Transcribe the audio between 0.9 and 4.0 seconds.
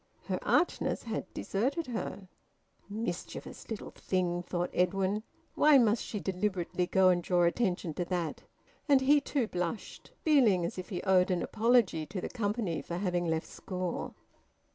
had deserted her. "Mischievous little